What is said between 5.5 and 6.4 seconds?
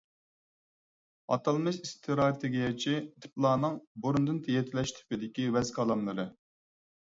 ۋەز- كالاملىرى